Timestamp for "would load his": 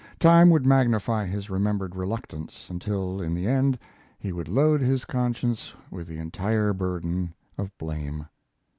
4.33-5.05